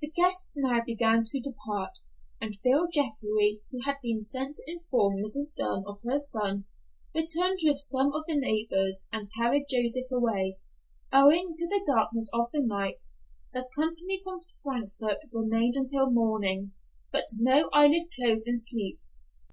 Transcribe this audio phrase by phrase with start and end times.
[0.00, 1.98] The guests now began to depart,
[2.40, 5.52] and Bill Jeffrey, who had been sent to inform Mrs.
[5.56, 6.66] Dunn of her son,
[7.12, 10.60] returned with some of the neighbors, and carried Joseph away.
[11.12, 13.06] Owing to the darkness of the night,
[13.52, 16.72] the company from Frankfort remained until morning,
[17.10, 19.00] but no eyelid closed in sleep.